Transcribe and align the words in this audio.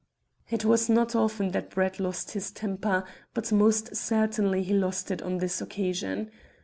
It 0.49 0.65
was 0.65 0.89
not 0.89 1.13
often 1.15 1.49
that 1.51 1.69
Brett 1.69 1.99
lost 1.99 2.31
his 2.31 2.49
temper, 2.49 3.03
but 3.35 3.51
most 3.51 3.95
certainly 3.95 4.63
he 4.63 4.73
lost 4.73 5.11
it 5.11 5.21
on 5.21 5.37
this 5.37 5.61
occasion. 5.61 6.31